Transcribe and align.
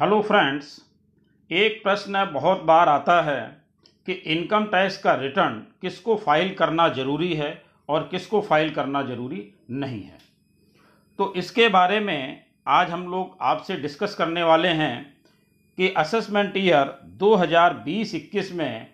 Hello 0.00 0.20
friends 0.22 0.66
एक 1.50 1.82
प्रश्न 1.82 2.24
बहुत 2.32 2.60
बार 2.62 2.88
आता 2.88 3.20
है 3.22 3.40
कि 4.06 4.12
इनकम 4.32 4.64
टैक्स 4.64 4.96
का 4.98 5.14
रिटर्न 5.14 5.54
किसको 5.82 6.14
फ़ाइल 6.16 6.52
करना 6.54 6.88
ज़रूरी 6.88 7.32
है 7.34 7.50
और 7.88 8.06
किसको 8.10 8.40
फ़ाइल 8.40 8.70
करना 8.70 9.02
ज़रूरी 9.02 9.42
नहीं 9.70 10.02
है? 10.02 10.18
तो 11.18 11.32
इसके 11.36 11.68
बारे 11.68 11.98
में 12.00 12.44
आज 12.68 12.90
हम 12.90 13.02
लोग 13.10 13.36
आपसे 13.42 13.76
डिस्कस 13.76 14.14
करने 14.14 14.42
वाले 14.42 14.68
हैं 14.80 15.16
कि 15.78 15.88
असेसमेंट 15.96 16.56
ईयर 16.56 16.92
2020-21 17.22 18.52
में 18.52 18.86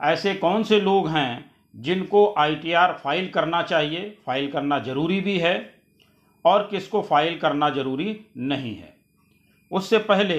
ऐसे 0.00 0.34
कौन 0.34 0.62
से 0.62 0.80
लोग 0.80 1.08
हैं 1.08 1.50
जिनको 1.74 2.26
आईटीआर 2.38 2.92
फ़ाइल 3.04 3.28
करना 3.28 3.62
चाहिए 3.62 4.10
फ़ाइल 4.26 4.50
करना 4.50 4.78
ज़रूरी 4.80 5.20
भी 5.20 5.38
है 5.38 5.54
और 6.44 6.68
किसको 6.70 7.02
फ़ाइल 7.02 7.38
करना 7.38 7.70
ज़रूरी 7.70 8.18
नहीं 8.36 8.74
है। 8.76 8.95
उससे 9.70 9.98
पहले 9.98 10.38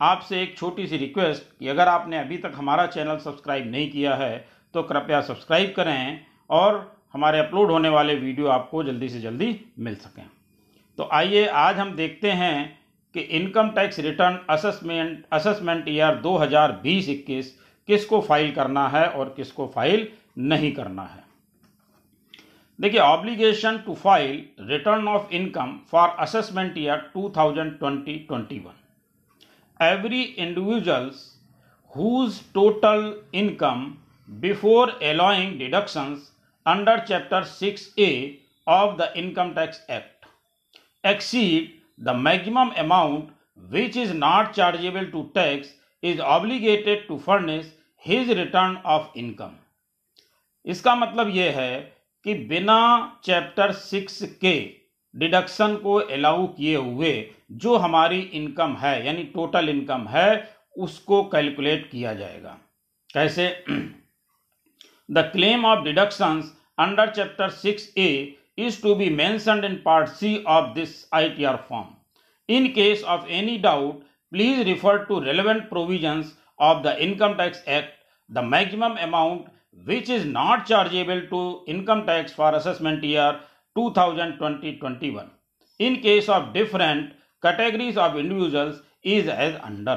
आपसे 0.00 0.42
एक 0.42 0.56
छोटी 0.58 0.86
सी 0.86 0.96
रिक्वेस्ट 0.96 1.58
कि 1.58 1.68
अगर 1.68 1.88
आपने 1.88 2.18
अभी 2.18 2.36
तक 2.38 2.52
हमारा 2.54 2.86
चैनल 2.86 3.16
सब्सक्राइब 3.18 3.70
नहीं 3.70 3.90
किया 3.90 4.14
है 4.14 4.46
तो 4.74 4.82
कृपया 4.82 5.20
सब्सक्राइब 5.20 5.72
करें 5.76 6.20
और 6.50 6.98
हमारे 7.12 7.38
अपलोड 7.38 7.70
होने 7.70 7.88
वाले 7.88 8.14
वीडियो 8.14 8.46
आपको 8.48 8.82
जल्दी 8.84 9.08
से 9.08 9.20
जल्दी 9.20 9.48
मिल 9.78 9.94
सकें। 9.96 10.26
तो 10.98 11.08
आइए, 11.12 11.46
आज 11.46 11.78
हम 11.78 11.94
देखते 11.96 12.30
हैं 12.32 12.78
कि 13.14 13.20
income 13.20 13.68
tax 13.70 13.98
return 14.00 14.38
assessment 14.50 15.24
assessment 15.32 15.88
year 15.88 16.20
2020-21 16.22 17.46
किसको 17.88 18.20
फ़ाइल 18.20 18.50
करना 18.52 18.88
है 18.88 19.06
और 19.08 19.32
किसको 19.36 19.66
फ़ाइल 19.74 20.08
नहीं 20.38 20.72
करना 20.72 21.02
है। 21.04 21.24
देखिए 22.78 23.00
obligation 23.00 23.78
to 23.86 23.94
file 23.96 24.44
return 24.70 25.08
of 25.08 25.32
income 25.34 25.78
for 25.90 26.08
assessment 26.18 26.78
year 26.78 27.10
2020-21 27.16 28.77
every 29.80 30.22
individuals 30.22 31.24
whose 31.92 32.38
total 32.54 33.12
income 33.34 33.84
before 34.28 34.98
allowing 35.02 35.58
deductions 35.58 36.30
under 36.66 36.98
chapter 37.00 37.44
six 37.50 37.92
A 37.98 38.10
of 38.66 38.96
the 38.96 39.12
income 39.16 39.52
tax 39.54 39.84
act 39.90 40.26
exceed 41.04 41.70
the 42.00 42.14
maximum 42.18 42.70
amount 42.78 43.28
which 43.70 43.96
is 43.96 44.12
not 44.14 44.50
chargeable 44.52 45.06
to 45.12 45.22
tax 45.34 45.74
is 46.02 46.20
obligated 46.30 47.06
to 47.08 47.18
furnish 47.18 47.72
his 48.04 48.30
return 48.38 48.76
of 48.86 49.18
income 49.18 49.54
इसका 50.66 50.94
मतलब 50.96 51.28
यह 51.34 51.60
है 51.60 51.80
कि 52.26 52.34
बिना 52.48 52.80
chapter 53.24 53.72
six 53.74 54.22
के 54.40 54.58
deduction 55.18 55.74
को 55.76 55.94
allow 55.94 56.46
किए 56.48 56.76
हुए 56.76 57.12
जो 57.52 57.76
हमारी 57.76 58.20
इनकम 58.20 58.74
है, 58.76 59.06
यानी 59.06 59.22
टोटल 59.34 59.68
इनकम 59.68 60.06
है, 60.08 60.50
उसको 60.76 61.22
कैलकुलेट 61.24 61.90
किया 61.90 62.14
जाएगा। 62.14 62.56
कैसे? 63.14 63.48
The 65.10 65.30
claim 65.32 65.64
of 65.64 65.84
deduction 65.84 66.42
under 66.78 67.10
chapter 67.10 67.50
six 67.50 67.92
A 67.98 68.10
is 68.58 68.80
to 68.82 68.94
be 68.94 69.08
mentioned 69.10 69.64
in 69.64 69.74
part 69.84 70.08
C 70.10 70.36
of 70.48 70.74
this 70.74 70.94
I 71.14 71.28
T 71.30 71.44
R 71.44 71.56
form. 71.68 71.86
In 72.48 72.66
case 72.72 73.02
of 73.04 73.28
any 73.30 73.56
doubt, 73.58 74.02
please 74.32 74.62
refer 74.62 75.04
to 75.04 75.18
relevant 75.20 75.68
provision 75.68 76.24
of 76.60 76.82
the 76.82 76.96
income 77.00 77.34
tax 77.34 77.64
act, 77.68 77.92
the 78.30 78.44
maximum 78.46 78.94
amount 78.96 79.44
which 79.86 80.10
is 80.10 80.26
not 80.28 80.62
chargeable 80.68 81.20
to 81.30 81.40
income 81.68 82.00
tax 82.02 82.34
for 82.34 82.54
assessment 82.54 83.04
year 83.04 83.40
2020-21 83.78 85.24
in 85.80 85.96
case 85.96 86.28
of 86.30 86.52
different 86.52 87.12
categories 87.42 87.98
of 87.98 88.16
individuals 88.16 88.76
is 89.06 89.28
as 89.30 89.54
under 89.54 89.96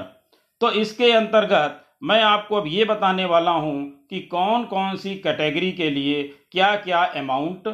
तो 0.61 0.71
इसके 0.81 1.11
अंतर्गत 1.11 1.79
मैं 2.03 2.21
आपको 2.23 2.55
अब 2.55 2.67
ये 2.67 2.85
बताने 2.85 3.25
वाला 3.25 3.51
हूँ 3.51 3.75
कि 4.09 4.19
कौन 4.31 4.63
कौन 4.65 4.95
सी 4.97 5.15
कैटेगरी 5.15 5.71
के 5.71 5.89
लिए 5.89 6.23
क्या 6.51 6.75
क्या 6.75 7.03
अमाउंट 7.17 7.67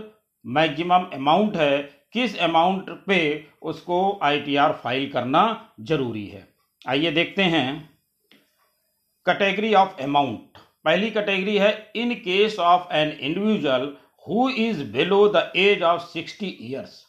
मैक्सिमम 0.45 1.05
अमाउंट 1.13 1.55
है, 1.57 1.77
किस 2.13 2.37
अमाउंट 2.39 2.89
पे 3.07 3.19
उसको 3.61 3.97
आईटीआर 4.23 4.73
फ़ाइल 4.83 5.09
करना 5.11 5.41
ज़रूरी 5.81 6.25
है। 6.25 6.47
आइए 6.85 7.11
देखते 7.11 7.43
हैं। 7.43 7.89
कैटेगरी 9.25 9.73
ऑफ़ 9.73 10.01
अमाउंट 10.03 10.57
पहली 10.85 11.09
कैटेगरी 11.11 11.57
है 11.57 11.71
in 11.95 12.13
case 12.15 12.59
of 12.59 12.93
an 12.93 13.09
individual 13.11 13.85
who 14.25 14.49
is 14.49 14.83
below 14.91 15.27
the 15.29 15.51
age 15.57 15.83
of 15.83 16.01
sixty 16.03 16.57
years 16.61 17.05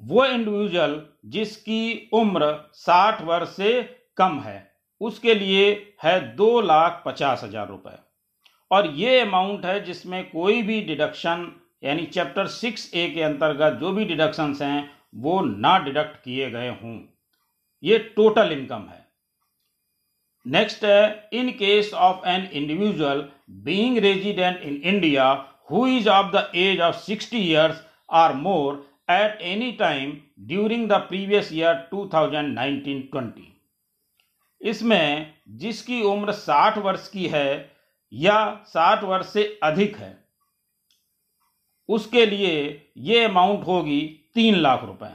वो 0.00 0.24
इंडिविजुअल 0.26 1.00
जिसकी 1.26 2.10
उम्र 2.14 2.52
साठ 2.74 3.22
वर्ष 3.22 3.48
से 3.56 3.82
कम 4.16 4.38
है, 4.40 4.70
उसके 5.00 5.34
लिए 5.34 5.94
है 6.02 6.20
दो 6.36 6.60
लाख 6.60 7.02
पचास 7.06 7.42
हज़ार 7.44 7.68
रुपए। 7.68 7.98
और 8.70 8.86
ये 8.94 9.18
अमाउंट 9.20 9.64
है 9.66 9.82
जिसमें 9.84 10.30
कोई 10.30 10.62
भी 10.62 10.80
डिडक्शन 10.82 11.50
यानी 11.84 12.06
चैप्टर 12.06 12.46
सिक्स 12.48 12.90
ए 12.94 13.06
के 13.10 13.22
अंतर्गत 13.22 13.78
जो 13.80 13.92
भी 13.92 14.04
डिडक्शंस 14.04 14.62
हैं, 14.62 14.90
वो 15.14 15.40
ना 15.40 15.78
डिडक्ट 15.78 16.16
किए 16.24 16.50
गए 16.50 16.68
हों। 16.70 16.98
ये 17.82 17.98
टोटल 18.16 18.52
इनकम 18.52 18.88
है। 18.88 19.06
नेक्स्ट 20.46 20.84
है 20.84 21.28
in 21.32 21.50
case 21.52 21.92
of 21.94 22.26
an 22.28 22.48
individual 22.52 23.24
being 23.64 23.98
resident 23.98 24.60
in 24.60 24.80
India 24.84 25.32
who 25.70 25.86
is 25.86 26.08
of 26.08 26.30
the 26.32 26.50
age 26.56 26.80
of 26.80 26.96
sixty 26.96 27.38
years 27.40 27.82
or 28.12 28.34
more 28.34 28.86
at 29.10 29.40
any 29.42 29.70
time 29.72 30.12
during 30.46 30.88
the 30.88 30.92
previous 31.08 31.52
year 31.52 31.88
2019-20 31.94 33.48
इसमें 34.60 35.34
जिसकी 35.58 36.02
उम्र 36.02 36.32
60 36.32 36.78
वर्ष 36.78 37.08
की 37.08 37.26
है 37.26 37.70
या 38.12 38.64
60 38.66 39.04
वर्ष 39.04 39.32
से 39.32 39.58
अधिक 39.62 39.96
है, 39.96 40.18
उसके 41.88 42.24
लिए 42.26 42.90
ये 42.98 43.24
अमाउंट 43.24 43.66
होगी 43.66 44.00
तीन 44.34 44.54
लाख 44.56 44.84
रुपए। 44.84 45.12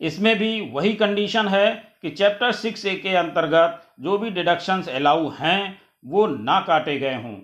इसमें 0.00 0.38
भी 0.38 0.60
वही 0.70 0.92
कंडीशन 0.94 1.48
है 1.48 1.74
कि 2.02 2.10
चैप्टर 2.10 2.52
सिक्स 2.52 2.84
ए 2.86 2.94
के 2.96 3.14
अंतर्गत 3.16 3.82
जो 4.00 4.18
भी 4.18 4.30
डिडक्शंस 4.30 4.88
अलाउ 4.88 5.28
हैं, 5.30 5.80
वो 6.04 6.26
ना 6.26 6.60
काटे 6.60 6.98
गए 6.98 7.14
हों। 7.14 7.36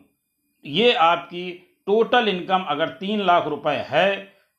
ये 0.64 0.92
आपकी 0.94 1.63
टोटल 1.86 2.28
इनकम 2.28 2.64
अगर 2.68 2.88
तीन 3.00 3.20
लाख 3.26 3.46
रुपए 3.48 3.76
है 3.88 4.14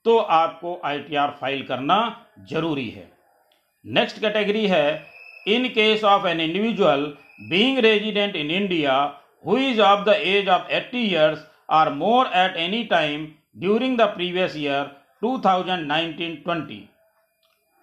तो 0.05 0.17
आपको 0.17 0.79
आईटीआर 0.85 1.29
फ़ाइल 1.39 1.61
करना 1.67 1.97
ज़रूरी 2.49 2.89
है। 2.89 3.07
नेक्स्ट 3.85 4.19
कैटेगरी 4.21 4.65
है, 4.67 5.03
in 5.47 5.67
case 5.69 6.03
of 6.03 6.27
an 6.27 6.39
individual 6.41 7.05
being 7.49 7.79
resident 7.85 8.35
in 8.35 8.51
India 8.51 8.93
who 9.45 9.57
is 9.59 9.81
of 9.81 10.03
the 10.05 10.13
age 10.25 10.49
of 10.49 10.71
80 10.73 11.03
years 11.03 11.45
or 11.71 11.89
more 11.93 12.29
at 12.35 12.55
any 12.57 12.83
time 12.91 13.27
during 13.57 13.97
the 13.97 14.01
previous 14.15 14.55
year 14.57 14.91
2019-20 15.21 16.79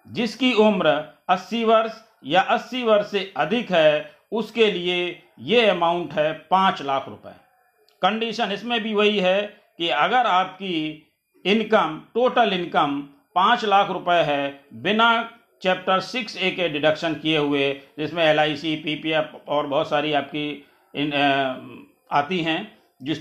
जिसकी 0.07 0.53
उम्र 0.61 0.97
80 1.31 1.63
वर्ष 1.65 2.01
या 2.25 2.47
80 2.49 2.83
वर्ष 2.83 3.11
से 3.11 3.31
अधिक 3.37 3.71
है, 3.71 4.11
उसके 4.31 4.71
लिए 4.71 4.97
ये 5.41 5.65
अमाउंट 5.69 6.13
है 6.13 6.31
पाँच 6.51 6.81
लाख 6.81 7.07
रुपए। 7.09 7.35
कंडीशन 8.03 8.51
इसमें 8.51 8.81
भी 8.83 8.93
वही 8.93 9.19
है 9.19 9.41
कि 9.77 9.89
अगर 9.89 10.27
आपकी 10.27 10.75
इनकम 11.45 12.01
टोटल 12.13 12.53
इनकम 12.53 12.99
पाँच 13.35 13.65
लाख 13.65 13.91
रुपए 13.91 14.21
है 14.23 14.43
बिना 14.83 15.09
चैप्टर 15.61 15.99
सिक्स 16.01 16.35
ए 16.37 16.49
के 16.51 16.67
डिडक्शन 16.69 17.13
किए 17.13 17.37
हुए 17.37 17.71
जिसमें 17.99 18.23
L 18.23 18.39
I 18.39 18.55
C 18.55 18.75
P 18.75 18.95
P 18.95 19.11
F 19.11 19.35
और 19.47 19.67
बहुत 19.67 19.89
सारी 19.89 20.13
आपकी 20.13 20.47
इन 20.93 21.13
आ, 21.13 22.17
आती 22.17 22.39
हैं 22.39 22.71
जिस 23.01 23.17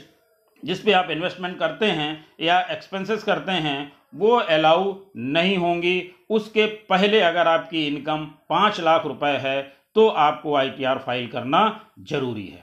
जिस 0.62 0.80
पे 0.80 0.92
आप 0.92 1.10
इन्वेस्टमेंट 1.10 1.58
करते 1.58 1.86
हैं 1.86 2.10
या 2.40 2.60
एक्सपेंसेस 2.70 3.22
करते 3.24 3.52
हैं 3.52 3.92
वो 4.14 4.30
अलाउ 4.30 4.94
नहीं 5.16 5.56
होंगी। 5.56 6.10
उसके 6.30 6.66
पहले 6.88 7.20
अगर 7.20 7.48
आपकी 7.48 7.86
इनकम 7.86 8.24
पाँच 8.48 8.80
लाख 8.80 9.06
रुपए 9.06 9.36
है 9.42 9.62
तो 9.96 10.08
आपको 10.08 10.54
आईटीआर 10.56 10.98
फ़ाइल 10.98 11.26
करना 11.28 11.62
ज़रूरी 12.10 12.46
है। 12.46 12.62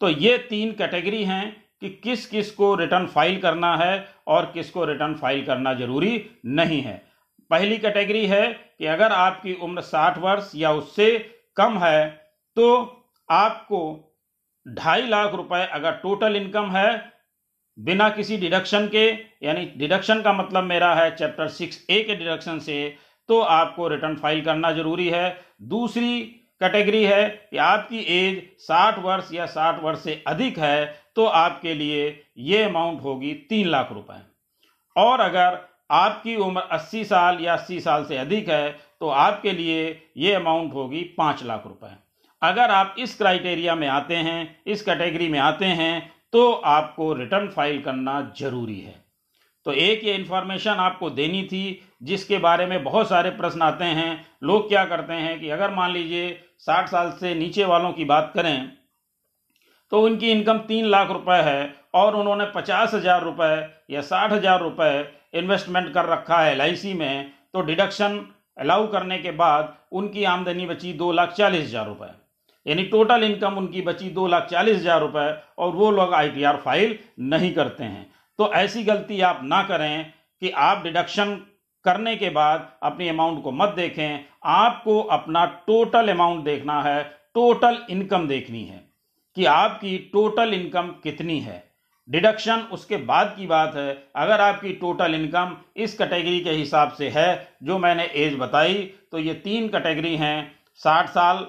तो 0.00 0.08
ये 0.08 0.36
तीन 0.50 0.72
कैटेगरी 0.72 1.22
हैं 1.24 1.56
कि 1.80 1.88
किस 2.04 2.26
किस 2.26 2.50
को 2.50 2.74
रिटर्न 2.74 3.06
फ़ाइल 3.06 3.40
करना 3.40 3.76
है 3.76 4.06
और 4.28 4.50
किस 4.54 4.70
को 4.70 4.84
रिटर्न 4.84 5.14
फ़ाइल 5.14 5.44
करना 5.44 5.74
ज़रूरी 5.74 6.24
नहीं 6.46 6.80
है। 6.82 7.02
पहली 7.50 7.76
कैटेगरी 7.78 8.26
है 8.26 8.46
कि 8.78 8.86
अगर 8.86 9.12
आपकी 9.12 9.54
उम्र 9.62 9.82
60 9.84 10.18
वर्ष 10.18 10.50
या 10.56 10.72
उससे 10.72 11.08
कम 11.56 11.78
है 11.78 12.08
तो 12.56 12.66
आपको 13.28 13.80
ढाई 14.66 15.06
लाख 15.08 15.34
रुपए 15.34 15.64
अगर 15.72 15.92
टोटल 15.92 16.36
इनकम 16.36 16.70
है, 16.70 17.12
बिना 17.78 18.08
किसी 18.10 18.36
डिडक्शन 18.36 18.86
के, 18.86 19.06
यानी 19.42 19.64
डिडक्शन 19.76 20.20
का 20.22 20.32
मतलब 20.32 20.64
मेरा 20.64 20.94
है 20.94 21.14
चैप्टर 21.16 21.48
सिक्स 21.50 21.84
ए 21.90 22.02
के 22.04 22.14
डिडक्शन 22.14 22.58
से 22.60 22.96
तो 23.28 23.40
आपको 23.40 23.88
रिटर्न 23.88 24.16
फ़ाइल 24.16 24.40
करना 24.44 24.72
ज़रूरी 24.72 25.08
है। 25.08 25.38
दूसरी 25.64 26.39
कैटेगरी 26.60 27.02
है, 27.04 27.28
कि 27.28 27.56
आपकी 27.58 27.98
एज 27.98 28.42
60 28.62 28.98
वर्ष 28.98 29.28
या 29.32 29.46
60 29.48 29.82
वर्ष 29.82 30.02
से 30.02 30.22
अधिक 30.26 30.58
है 30.58 30.84
तो 31.16 31.24
आपके 31.26 31.74
लिए 31.74 32.22
ये 32.40 32.62
अमाउंट 32.62 33.02
होगी 33.02 33.32
तीन 33.48 33.68
लाख 33.68 33.92
रुपए। 33.92 34.20
और 34.96 35.20
अगर 35.20 35.58
आपकी 35.92 36.36
उम्र 36.38 36.60
80 36.72 37.04
साल 37.04 37.38
या 37.40 37.56
80 37.56 37.80
साल 37.80 38.04
से 38.04 38.16
अधिक 38.16 38.48
है 38.48 38.70
तो 39.00 39.08
आपके 39.08 39.52
लिए 39.52 39.90
ये 40.16 40.34
अमाउंट 40.34 40.74
होगी 40.74 41.02
पाँच 41.18 41.44
लाख 41.44 41.66
रुपए। 41.66 41.96
अगर 42.42 42.70
आप 42.70 42.94
इस 42.98 43.16
क्राइटेरिया 43.16 43.74
में 43.74 43.86
आते 43.88 44.16
हैं, 44.16 44.56
इस 44.66 44.82
कैटेगरी 44.82 45.28
में 45.28 45.38
आते 45.38 45.64
हैं 45.64 46.12
तो 46.32 46.50
आपको 46.52 47.12
रिटर्न 47.14 47.48
फ़ाइल 47.48 47.80
करना 47.82 48.20
ज़रूरी 48.38 48.78
है। 48.80 48.94
तो 49.66 49.72
एक 49.74 50.04
ये 50.04 50.14
इन्फॉर्मेशन 50.14 50.70
आपको 50.80 51.10
देनी 51.12 51.42
थी, 51.44 51.80
जिसके 52.02 52.38
बारे 52.38 52.66
में 52.66 52.82
बहुत 52.84 53.08
सारे 53.08 53.30
प्रश्न 53.32 53.62
आते 53.62 53.84
हैं। 53.84 54.26
लोग 54.42 54.68
क्या 54.68 54.84
करते 54.86 55.12
हैं 55.14 55.38
कि 55.40 55.50
अगर 55.50 55.70
मान 55.70 55.92
लीजिए 55.92 56.38
साठ 56.58 56.88
साल 56.88 57.10
से 57.20 57.34
नीचे 57.34 57.64
वालों 57.64 57.92
की 57.92 58.04
बात 58.06 58.32
करें 58.34 58.70
तो 59.92 60.00
उनकी 60.02 60.30
इनकम 60.30 60.58
तीन 60.66 60.84
लाख 60.86 61.10
रुपए 61.10 61.40
है 61.42 61.74
और 61.94 62.16
उन्होंने 62.16 62.44
पचास 62.54 62.94
हज़ार 62.94 63.22
रुपये 63.22 63.94
या 63.94 64.00
साठ 64.02 64.32
हज़ार 64.32 64.60
रुपये 64.60 65.38
इन्वेस्टमेंट 65.38 65.92
कर 65.94 66.04
रखा 66.06 66.40
है 66.40 66.52
एलआईसी 66.52 66.92
में 66.94 67.32
तो 67.52 67.60
डिडक्शन 67.62 68.20
अलाउ 68.58 68.86
करने 68.86 69.18
के 69.18 69.30
बाद 69.32 69.74
उनकी 69.92 70.24
आमदनी 70.26 70.66
बची 70.66 70.92
दो 70.92 71.10
लाख 71.12 71.32
चालीस 71.32 71.64
हज़ार 71.64 71.86
रुपये 71.86 72.08
यानी 72.66 72.82
टोटल 72.84 73.24
इनकम 73.24 73.56
उनकी 73.58 73.82
बची 73.82 74.10
दो 74.10 74.26
लाख 74.26 74.48
चालीस 74.50 74.76
हज़ार 74.76 75.00
रुपये 75.00 75.32
और 75.58 75.72
वो 75.74 75.90
लोग 75.90 76.14
आईटीआर 76.14 76.56
फ़ाइल 76.56 76.98
नहीं 77.20 77.52
करते 77.54 77.84
हैं। 77.84 78.09
तो 78.40 78.52
ऐसी 78.52 78.82
गलती 78.84 79.20
आप 79.20 79.40
ना 79.44 79.62
करें 79.62 80.12
कि 80.42 80.50
आप 80.58 80.82
डिडक्शन 80.82 81.34
करने 81.84 82.14
के 82.16 82.28
बाद 82.30 82.68
अपनी 82.82 83.08
अमाउंट 83.08 83.42
को 83.42 83.50
मत 83.52 83.74
देखें। 83.76 84.24
आपको 84.44 85.00
अपना 85.12 85.44
टोटल 85.66 86.08
अमाउंट 86.08 86.44
देखना 86.44 86.80
है। 86.82 87.02
टोटल 87.34 87.78
इनकम 87.90 88.26
देखनी 88.28 88.62
है 88.64 88.80
कि 89.36 89.44
आपकी 89.44 89.96
टोटल 90.12 90.54
इनकम 90.54 90.88
कितनी 91.02 91.38
है। 91.40 91.62
डिडक्शन 92.08 92.66
उसके 92.72 92.96
बाद 93.04 93.34
की 93.38 93.46
बात 93.46 93.76
है। 93.76 93.92
अगर 94.16 94.40
आपकी 94.40 94.72
टोटल 94.72 95.14
इनकम 95.14 95.56
इस 95.76 95.98
कैटेगरी 95.98 96.40
के 96.40 96.50
हिसाब 96.52 96.92
से 96.92 97.08
है, 97.08 97.48
जो 97.62 97.78
मैंने 97.78 98.10
एज 98.16 98.38
बताई 98.38 98.74
तो 99.12 99.18
ये 99.18 99.34
तीन 99.44 99.68
कैटेगरी 99.68 100.16
हैं। 100.16 100.52
साठ 100.80 101.08
साल 101.10 101.46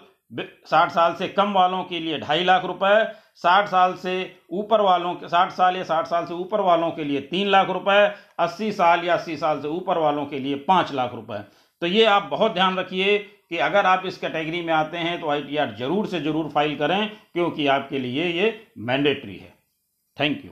साठ 0.65 0.91
साल 0.91 1.15
से 1.15 1.27
कम 1.29 1.53
वालों 1.53 1.83
के 1.83 1.99
लिए 1.99 2.19
ढाई 2.19 2.43
लाख 2.43 2.65
रुपए 2.65 3.03
साठ 3.41 3.67
साल 3.67 3.93
से 3.95 4.13
ऊपर 4.51 4.81
वालों 4.81 5.13
के, 5.15 5.27
साठ 5.27 5.51
साल 5.51 5.75
या 5.77 5.83
साठ 5.83 6.07
साल 6.07 6.25
से 6.25 6.33
ऊपर 6.35 6.61
वालों 6.61 6.89
के 6.91 7.03
लिए 7.03 7.21
तीन 7.23 7.47
लाख 7.47 7.69
रुपए, 7.69 8.05
अस्सी 8.39 8.71
साल 8.71 9.05
या 9.05 9.13
अस्सी 9.13 9.37
साल 9.37 9.61
से 9.61 9.67
ऊपर 9.69 9.97
वालों 9.97 10.25
के 10.25 10.39
लिए 10.39 10.55
पाँच 10.67 10.93
लाख 10.93 11.13
रुपए। 11.15 11.39
तो 11.81 11.87
ये 11.87 12.05
आप 12.07 12.27
बहुत 12.31 12.53
ध्यान 12.53 12.77
रखिए 12.77 13.17
कि 13.17 13.57
अगर 13.59 13.85
आप 13.85 14.03
इस 14.05 14.17
कैटेगरी 14.17 14.61
में 14.61 14.73
आते 14.73 14.97
हैं 14.99 15.19
तो 15.21 15.29
आईटीआर 15.29 15.75
ज़रूर 15.77 16.07
से 16.07 16.19
ज़रूर 16.21 16.49
फ़ाइल 16.49 16.75
करें, 16.77 17.09
क्योंकि 17.33 17.67
आपके 17.69 17.99
लिए 17.99 18.27
ये 18.33 18.53
मैंडेटरी 18.79 19.35
है। 19.35 19.53
Thank 20.17 20.45
you. 20.45 20.51